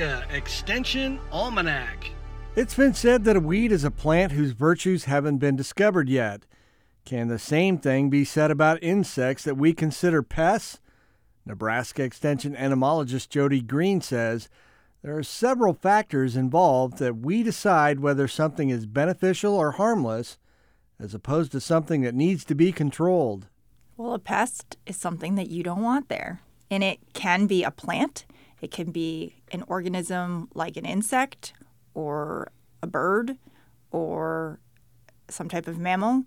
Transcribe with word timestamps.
Nebraska 0.00 0.34
Extension 0.34 1.20
Almanac. 1.30 2.10
It's 2.56 2.74
been 2.74 2.94
said 2.94 3.24
that 3.24 3.36
a 3.36 3.40
weed 3.40 3.70
is 3.70 3.84
a 3.84 3.90
plant 3.90 4.32
whose 4.32 4.52
virtues 4.52 5.04
haven't 5.04 5.38
been 5.38 5.56
discovered 5.56 6.08
yet. 6.08 6.46
Can 7.04 7.28
the 7.28 7.38
same 7.38 7.76
thing 7.76 8.08
be 8.08 8.24
said 8.24 8.50
about 8.50 8.82
insects 8.82 9.44
that 9.44 9.58
we 9.58 9.74
consider 9.74 10.22
pests? 10.22 10.80
Nebraska 11.44 12.02
Extension 12.02 12.56
entomologist 12.56 13.28
Jody 13.28 13.60
Green 13.60 14.00
says 14.00 14.48
there 15.02 15.18
are 15.18 15.22
several 15.22 15.74
factors 15.74 16.34
involved 16.34 16.96
that 16.96 17.18
we 17.18 17.42
decide 17.42 18.00
whether 18.00 18.26
something 18.26 18.70
is 18.70 18.86
beneficial 18.86 19.54
or 19.54 19.72
harmless, 19.72 20.38
as 20.98 21.12
opposed 21.12 21.52
to 21.52 21.60
something 21.60 22.00
that 22.00 22.14
needs 22.14 22.46
to 22.46 22.54
be 22.54 22.72
controlled. 22.72 23.48
Well, 23.98 24.14
a 24.14 24.18
pest 24.18 24.78
is 24.86 24.96
something 24.96 25.34
that 25.34 25.50
you 25.50 25.62
don't 25.62 25.82
want 25.82 26.08
there. 26.08 26.40
And 26.70 26.82
it 26.82 27.00
can 27.12 27.46
be 27.46 27.64
a 27.64 27.70
plant, 27.70 28.24
it 28.60 28.70
can 28.70 28.90
be 28.90 29.42
an 29.52 29.64
organism 29.66 30.48
like 30.54 30.76
an 30.76 30.84
insect 30.84 31.52
or 31.94 32.52
a 32.82 32.86
bird 32.86 33.36
or 33.90 34.60
some 35.28 35.48
type 35.48 35.66
of 35.66 35.78
mammal. 35.78 36.24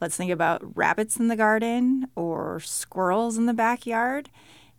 Let's 0.00 0.16
think 0.16 0.30
about 0.30 0.76
rabbits 0.76 1.16
in 1.16 1.28
the 1.28 1.36
garden 1.36 2.08
or 2.14 2.60
squirrels 2.60 3.36
in 3.36 3.46
the 3.46 3.54
backyard. 3.54 4.30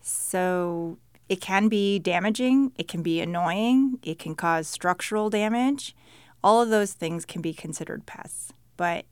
So 0.02 0.98
it 1.28 1.42
can 1.42 1.68
be 1.68 2.00
damaging, 2.00 2.72
it 2.78 2.88
can 2.88 3.04
be 3.04 3.20
annoying, 3.20 4.00
it 4.02 4.18
can 4.18 4.34
cause 4.34 4.68
structural 4.68 5.30
damage. 5.30 5.96
All 6.44 6.62
of 6.62 6.70
those 6.70 6.94
things 6.94 7.26
can 7.26 7.42
be 7.42 7.54
considered 7.54 8.06
pests. 8.06 8.54
But 8.78 9.06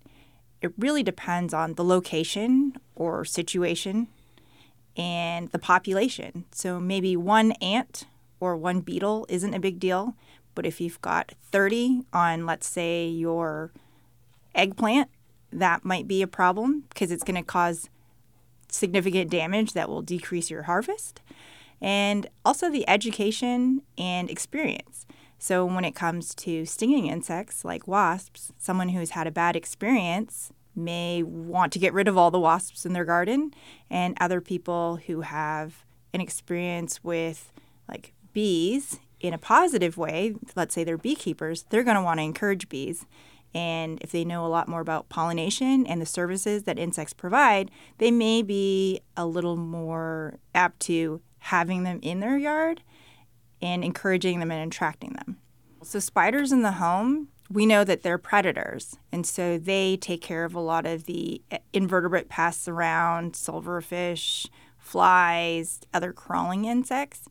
it 0.62 0.72
really 0.78 1.04
depends 1.04 1.54
on 1.54 1.74
the 1.74 1.84
location 1.84 2.78
or 2.96 3.26
situation 3.26 4.08
and 4.98 5.50
the 5.50 5.60
population. 5.60 6.46
So 6.52 6.80
maybe 6.80 7.16
one 7.16 7.52
ant 7.54 8.06
or 8.40 8.58
one 8.58 8.82
beetle 8.82 9.26
isn't 9.30 9.54
a 9.54 9.60
big 9.60 9.80
deal, 9.80 10.16
but 10.56 10.66
if 10.66 10.82
you've 10.82 11.00
got 11.02 11.34
30 11.52 12.02
on, 12.12 12.46
let's 12.46 12.68
say, 12.68 13.08
your 13.08 13.72
eggplant, 14.56 15.10
that 15.54 15.86
might 15.86 16.08
be 16.08 16.22
a 16.22 16.28
problem 16.28 16.84
because 16.90 17.12
it's 17.12 17.24
going 17.24 17.36
to 17.36 17.44
cause 17.44 17.90
significant 18.70 19.32
damage 19.32 19.74
that 19.74 19.88
will 19.88 20.02
decrease 20.02 20.50
your 20.50 20.64
harvest. 20.64 21.22
And 21.80 22.28
also 22.44 22.72
the 22.72 22.90
education 22.90 23.84
and 23.98 24.30
experience. 24.30 25.06
So, 25.40 25.64
when 25.64 25.86
it 25.86 25.94
comes 25.94 26.34
to 26.36 26.66
stinging 26.66 27.06
insects 27.06 27.64
like 27.64 27.88
wasps, 27.88 28.52
someone 28.58 28.90
who's 28.90 29.12
had 29.12 29.28
a 29.28 29.32
bad 29.32 29.56
experience 29.56 30.52
may 30.78 31.24
want 31.24 31.74
to 31.74 31.80
get 31.80 31.94
rid 31.94 32.08
of 32.08 32.18
all 32.18 32.32
the 32.32 32.40
wasps 32.40 32.86
in 32.86 32.94
their 32.94 33.06
garden, 33.06 33.52
and 33.90 34.16
other 34.22 34.40
people 34.40 34.98
who 35.08 35.22
have 35.22 35.84
an 36.14 36.22
experience 36.22 37.04
with 37.04 37.52
like 37.90 38.14
bees 38.34 39.00
in 39.20 39.34
a 39.34 39.38
positive 39.38 39.98
way, 39.98 40.36
let's 40.56 40.76
say 40.76 40.84
they're 40.84 40.98
beekeepers, 40.98 41.66
they're 41.70 41.84
going 41.84 41.96
to 41.96 42.04
want 42.04 42.20
to 42.20 42.24
encourage 42.24 42.70
bees. 42.70 43.06
And 43.54 43.98
if 44.02 44.12
they 44.12 44.24
know 44.24 44.46
a 44.46 44.48
lot 44.48 44.68
more 44.68 44.82
about 44.82 45.10
pollination 45.10 45.88
and 45.88 46.02
the 46.02 46.06
services 46.06 46.64
that 46.64 46.78
insects 46.78 47.14
provide, 47.14 47.72
they 47.98 48.12
may 48.12 48.44
be 48.44 49.02
a 49.16 49.26
little 49.26 49.56
more 49.56 50.38
apt 50.54 50.80
to 50.82 51.22
having 51.40 51.84
them 51.84 52.00
in 52.02 52.20
their 52.20 52.38
yard 52.38 52.82
and 53.62 53.84
encouraging 53.84 54.40
them 54.40 54.52
and 54.52 54.72
attracting 54.72 55.14
them. 55.14 55.38
So, 55.82 56.00
spiders 56.00 56.52
in 56.52 56.62
the 56.62 56.74
home 56.74 57.30
we 57.50 57.66
know 57.66 57.84
that 57.84 58.04
they're 58.04 58.18
predators, 58.18 58.98
and 59.12 59.26
so 59.26 59.58
they 59.58 59.98
take 59.98 60.22
care 60.22 60.44
of 60.44 60.54
a 60.54 60.60
lot 60.60 60.86
of 60.86 61.06
the 61.06 61.42
eh, 61.52 61.60
invertebrate 61.74 62.30
pests 62.30 62.68
around 62.68 63.34
silverfish, 63.34 64.50
flies, 64.78 65.80
other 65.94 66.12
crawling 66.12 66.66
insects. 66.66 67.28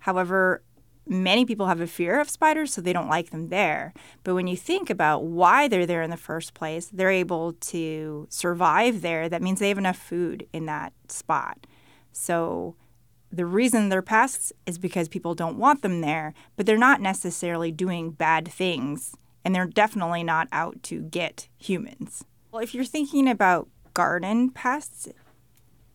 However, 0.00 0.62
many 1.06 1.44
people 1.44 1.68
have 1.68 1.80
a 1.80 1.86
fear 1.86 2.20
of 2.20 2.28
spiders, 2.28 2.74
so 2.74 2.80
they 2.80 2.92
don't 2.92 3.08
like 3.08 3.30
them 3.30 3.48
there. 3.48 3.94
But 4.24 4.34
when 4.34 4.46
you 4.46 4.56
think 4.56 4.90
about 4.90 5.24
why 5.24 5.68
they're 5.68 5.86
there 5.86 6.02
in 6.02 6.10
the 6.10 6.16
first 6.16 6.52
place, 6.52 6.90
they're 6.92 7.10
able 7.10 7.54
to 7.54 8.26
survive 8.28 9.00
there. 9.00 9.28
That 9.28 9.42
means 9.42 9.60
they 9.60 9.68
have 9.68 9.78
enough 9.78 9.98
food 9.98 10.46
in 10.52 10.66
that 10.66 10.92
spot. 11.08 11.66
So 12.12 12.76
the 13.32 13.46
reason 13.46 13.88
they're 13.88 14.02
pests 14.02 14.52
is 14.66 14.78
because 14.78 15.08
people 15.08 15.34
don't 15.34 15.58
want 15.58 15.82
them 15.82 16.02
there, 16.02 16.34
but 16.56 16.66
they're 16.66 16.76
not 16.76 17.00
necessarily 17.00 17.72
doing 17.72 18.10
bad 18.10 18.48
things 18.48 19.16
and 19.46 19.54
they're 19.54 19.64
definitely 19.64 20.24
not 20.24 20.48
out 20.50 20.82
to 20.82 21.02
get 21.02 21.46
humans. 21.56 22.24
Well, 22.50 22.64
if 22.64 22.74
you're 22.74 22.84
thinking 22.84 23.28
about 23.28 23.68
garden 23.94 24.50
pests, 24.50 25.08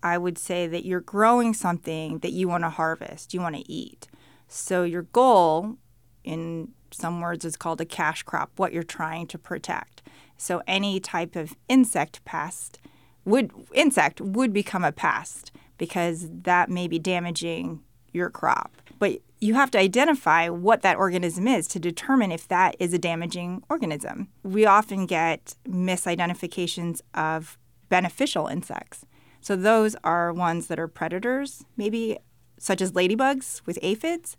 I 0.02 0.18
would 0.18 0.38
say 0.38 0.68
that 0.68 0.86
you're 0.86 1.02
growing 1.02 1.54
something 1.54 2.20
that 2.20 2.32
you 2.32 2.48
want 2.48 2.64
to 2.64 2.70
harvest, 2.70 3.34
you 3.34 3.42
want 3.42 3.58
to 3.58 3.70
eat. 3.70 4.08
So 4.48 4.84
your 4.84 5.02
goal, 5.02 5.76
in 6.24 6.70
some 6.92 7.20
words, 7.20 7.44
is 7.44 7.58
called 7.58 7.82
a 7.82 7.86
cash 7.86 8.24
crop, 8.24 8.52
what 8.56 8.72
you're 8.72 8.84
trying 8.84 9.28
to 9.28 9.38
protect. 9.38 10.02
So 10.38 10.64
any 10.66 11.02
type 11.02 11.36
of 11.36 11.54
insect 11.68 12.24
pest 12.24 12.80
would 13.26 13.52
insect 13.74 14.22
would 14.22 14.54
become 14.54 14.86
a 14.86 14.94
pest 14.94 15.52
because 15.78 16.30
that 16.44 16.70
may 16.70 16.88
be 16.88 17.00
damaging 17.00 17.82
your 18.14 18.30
crop. 18.30 18.78
But 18.98 19.20
you 19.42 19.56
have 19.56 19.72
to 19.72 19.80
identify 19.80 20.48
what 20.50 20.84
that 20.84 20.98
organism 20.98 21.48
is 21.48 21.68
to 21.68 21.80
determine 21.80 22.32
if 22.32 22.48
that 22.48 22.76
is 22.80 22.94
a 22.94 23.00
damaging 23.00 23.64
organism. 23.70 24.30
We 24.44 24.68
often 24.68 25.08
get 25.08 25.56
misidentifications 25.68 27.02
of 27.16 27.58
beneficial 27.90 28.46
insects. 28.46 29.04
So 29.42 29.56
those 29.56 29.96
are 30.04 30.32
ones 30.32 30.68
that 30.68 30.80
are 30.80 30.88
predators, 30.88 31.66
maybe 31.76 32.20
such 32.60 32.82
as 32.82 32.92
ladybugs 32.92 33.66
with 33.66 33.80
aphids. 33.82 34.38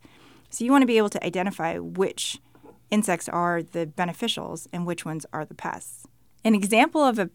So 0.50 0.64
you 0.64 0.70
want 0.70 0.82
to 0.82 0.86
be 0.86 0.98
able 0.98 1.10
to 1.10 1.26
identify 1.26 1.78
which 1.78 2.38
insects 2.92 3.28
are 3.28 3.60
the 3.60 3.86
beneficials 3.86 4.68
and 4.72 4.86
which 4.86 5.04
ones 5.04 5.26
are 5.32 5.44
the 5.44 5.54
pests. 5.54 6.06
An 6.44 6.54
example 6.54 7.02
of 7.02 7.18
an 7.18 7.30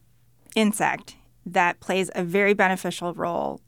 insect 0.55 1.17
that 1.45 1.81
plays 1.81 2.09
a 2.16 2.23
very 2.23 2.53
beneficial 2.53 3.13
role 3.13 3.59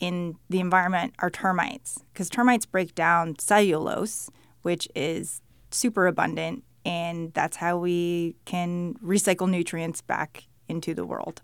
in 0.00 0.36
the 0.48 0.60
environment 0.60 1.14
are 1.18 1.30
termites 1.30 2.00
because 2.12 2.28
termites 2.28 2.66
break 2.66 2.94
down 2.94 3.38
cellulose, 3.38 4.30
which 4.62 4.88
is 4.94 5.40
super 5.70 6.06
abundant, 6.06 6.64
and 6.84 7.32
that's 7.34 7.56
how 7.56 7.76
we 7.78 8.36
can 8.44 8.94
recycle 8.94 9.48
nutrients 9.48 10.00
back 10.00 10.44
into 10.68 10.94
the 10.94 11.06
world, 11.06 11.42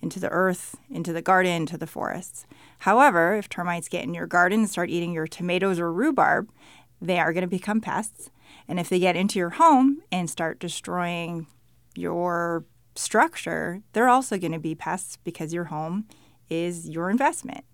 into 0.00 0.20
the 0.20 0.28
earth, 0.28 0.76
into 0.90 1.12
the 1.12 1.22
garden, 1.22 1.52
into 1.52 1.78
the 1.78 1.86
forests. 1.86 2.46
However, 2.80 3.34
if 3.34 3.48
termites 3.48 3.88
get 3.88 4.04
in 4.04 4.14
your 4.14 4.26
garden 4.26 4.60
and 4.60 4.70
start 4.70 4.90
eating 4.90 5.12
your 5.12 5.26
tomatoes 5.26 5.80
or 5.80 5.92
rhubarb, 5.92 6.50
they 7.00 7.18
are 7.18 7.32
going 7.32 7.42
to 7.42 7.48
become 7.48 7.80
pests. 7.80 8.30
And 8.68 8.78
if 8.80 8.88
they 8.88 8.98
get 8.98 9.16
into 9.16 9.38
your 9.38 9.50
home 9.50 10.02
and 10.10 10.28
start 10.28 10.58
destroying 10.58 11.46
your 11.94 12.64
structure, 12.94 13.82
they're 13.92 14.08
also 14.08 14.38
going 14.38 14.52
to 14.52 14.58
be 14.58 14.74
pests 14.74 15.18
because 15.24 15.52
your 15.52 15.64
home 15.64 16.06
is 16.48 16.88
your 16.88 17.10
investment. 17.10 17.64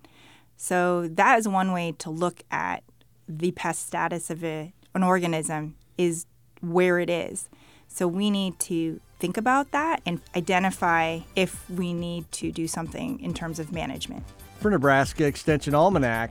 So 0.56 1.08
that 1.08 1.38
is 1.38 1.48
one 1.48 1.72
way 1.72 1.92
to 1.98 2.10
look 2.10 2.42
at 2.50 2.82
the 3.28 3.52
pest 3.52 3.86
status 3.86 4.30
of 4.30 4.44
a, 4.44 4.72
an 4.94 5.02
organism 5.02 5.76
is 5.98 6.26
where 6.60 6.98
it 6.98 7.10
is. 7.10 7.48
So 7.88 8.06
we 8.08 8.30
need 8.30 8.58
to 8.60 9.00
think 9.18 9.36
about 9.36 9.70
that 9.72 10.00
and 10.06 10.20
identify 10.34 11.20
if 11.36 11.68
we 11.70 11.92
need 11.92 12.30
to 12.32 12.50
do 12.50 12.66
something 12.66 13.20
in 13.20 13.34
terms 13.34 13.58
of 13.58 13.72
management. 13.72 14.24
For 14.60 14.70
Nebraska 14.70 15.26
Extension 15.26 15.74
Almanac, 15.74 16.30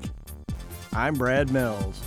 I'm 0.93 1.15
Brad 1.15 1.51
Mills. 1.51 2.01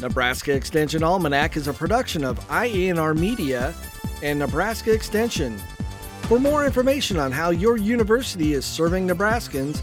Nebraska 0.00 0.52
Extension 0.52 1.02
Almanac 1.02 1.56
is 1.56 1.68
a 1.68 1.72
production 1.72 2.24
of 2.24 2.38
IANR 2.48 3.16
Media 3.16 3.74
and 4.22 4.38
Nebraska 4.38 4.92
Extension. 4.92 5.58
For 6.22 6.40
more 6.40 6.64
information 6.64 7.18
on 7.18 7.30
how 7.30 7.50
your 7.50 7.76
university 7.76 8.54
is 8.54 8.64
serving 8.64 9.06
Nebraskans, 9.06 9.82